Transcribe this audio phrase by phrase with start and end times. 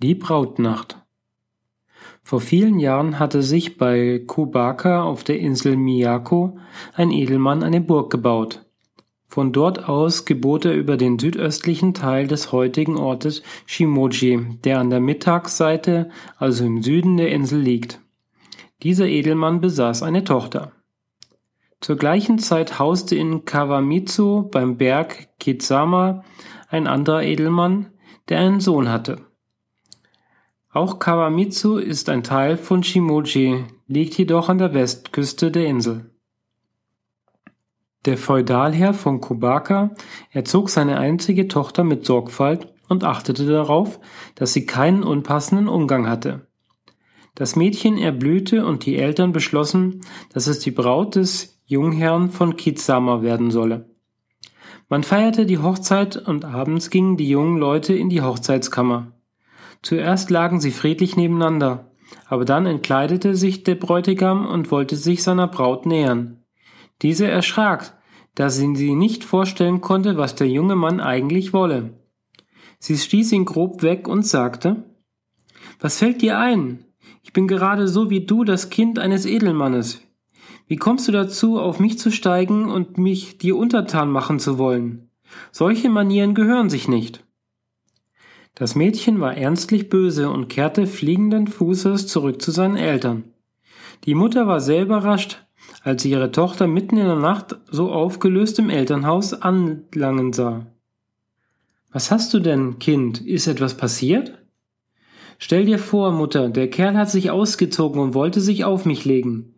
[0.00, 1.02] Die Brautnacht
[2.22, 6.56] Vor vielen Jahren hatte sich bei Kubaka auf der Insel Miyako
[6.94, 8.64] ein Edelmann eine Burg gebaut.
[9.26, 14.90] Von dort aus gebot er über den südöstlichen Teil des heutigen Ortes Shimoji, der an
[14.90, 18.00] der Mittagsseite, also im Süden der Insel liegt.
[18.84, 20.70] Dieser Edelmann besaß eine Tochter.
[21.80, 26.22] Zur gleichen Zeit hauste in Kawamitsu beim Berg Kizama
[26.68, 27.86] ein anderer Edelmann,
[28.28, 29.27] der einen Sohn hatte.
[30.78, 36.12] Auch Kawamitsu ist ein Teil von Shimoji, liegt jedoch an der Westküste der Insel.
[38.04, 39.90] Der Feudalherr von Kubaka
[40.30, 43.98] erzog seine einzige Tochter mit Sorgfalt und achtete darauf,
[44.36, 46.46] dass sie keinen unpassenden Umgang hatte.
[47.34, 50.02] Das Mädchen erblühte und die Eltern beschlossen,
[50.32, 53.90] dass es die Braut des Jungherrn von Kizama werden solle.
[54.88, 59.17] Man feierte die Hochzeit und abends gingen die jungen Leute in die Hochzeitskammer.
[59.82, 61.90] Zuerst lagen sie friedlich nebeneinander,
[62.26, 66.42] aber dann entkleidete sich der Bräutigam und wollte sich seiner Braut nähern.
[67.02, 67.96] Diese erschrak,
[68.34, 71.94] da sie nicht vorstellen konnte, was der junge Mann eigentlich wolle.
[72.78, 74.84] Sie stieß ihn grob weg und sagte
[75.80, 76.84] Was fällt dir ein?
[77.22, 80.02] Ich bin gerade so wie du das Kind eines Edelmannes.
[80.66, 85.10] Wie kommst du dazu, auf mich zu steigen und mich dir untertan machen zu wollen?
[85.50, 87.24] Solche Manieren gehören sich nicht.
[88.58, 93.22] Das Mädchen war ernstlich böse und kehrte fliegenden Fußes zurück zu seinen Eltern.
[94.02, 95.46] Die Mutter war sehr überrascht,
[95.84, 100.66] als sie ihre Tochter mitten in der Nacht so aufgelöst im Elternhaus anlangen sah.
[101.92, 103.20] Was hast du denn, Kind?
[103.24, 104.36] Ist etwas passiert?
[105.38, 109.54] Stell dir vor, Mutter, der Kerl hat sich ausgezogen und wollte sich auf mich legen.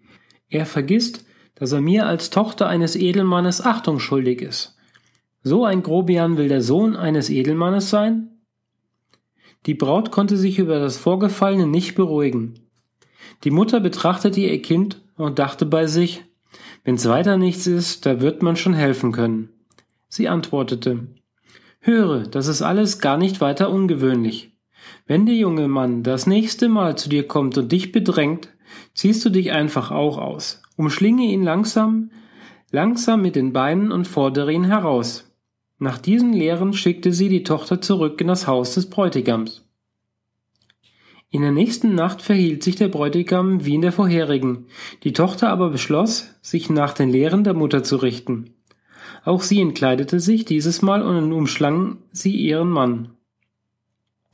[0.51, 4.77] Er vergisst, dass er mir als Tochter eines Edelmannes Achtung schuldig ist.
[5.43, 8.40] So ein Grobian will der Sohn eines Edelmannes sein?
[9.67, 12.55] Die Braut konnte sich über das Vorgefallene nicht beruhigen.
[13.45, 16.25] Die Mutter betrachtete ihr Kind und dachte bei sich,
[16.85, 19.51] wenn's weiter nichts ist, da wird man schon helfen können.
[20.09, 21.09] Sie antwortete,
[21.81, 24.53] Höre, das ist alles gar nicht weiter ungewöhnlich.
[25.07, 28.51] Wenn der junge Mann das nächste Mal zu dir kommt und dich bedrängt,
[28.95, 30.63] ziehst du dich einfach auch aus.
[30.77, 32.11] Umschlinge ihn langsam,
[32.71, 35.30] langsam mit den Beinen und fordere ihn heraus.
[35.83, 39.67] Nach diesen Lehren schickte sie die Tochter zurück in das Haus des Bräutigams.
[41.31, 44.67] In der nächsten Nacht verhielt sich der Bräutigam wie in der vorherigen,
[45.05, 48.51] die Tochter aber beschloss, sich nach den Lehren der Mutter zu richten.
[49.25, 53.13] Auch sie entkleidete sich dieses Mal und umschlang sie ihren Mann.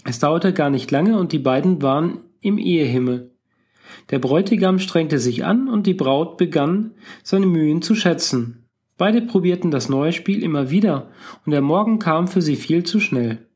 [0.02, 3.30] Es dauerte gar nicht lange und die beiden waren im Ehehimmel.
[4.10, 8.65] Der Bräutigam strengte sich an und die Braut begann, seine Mühen zu schätzen.
[8.98, 11.10] Beide probierten das neue Spiel immer wieder,
[11.44, 13.46] und der Morgen kam für sie viel zu schnell.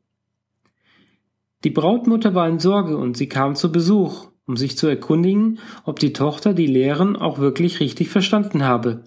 [1.65, 5.99] Die Brautmutter war in Sorge und sie kam zu Besuch, um sich zu erkundigen, ob
[5.99, 9.05] die Tochter die Lehren auch wirklich richtig verstanden habe.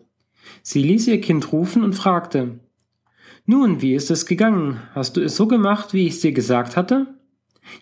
[0.62, 2.60] Sie ließ ihr Kind rufen und fragte
[3.46, 4.82] Nun, wie ist es gegangen?
[4.94, 7.16] Hast du es so gemacht, wie ich es dir gesagt hatte?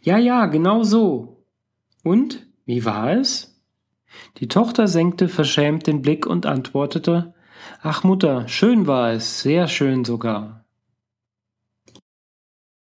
[0.04, 1.46] Ja, ja, genau so.
[2.04, 3.62] Und wie war es?
[4.38, 7.34] Die Tochter senkte verschämt den Blick und antwortete
[7.82, 10.61] Ach Mutter, schön war es, sehr schön sogar.